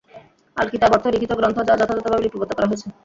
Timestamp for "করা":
2.53-2.69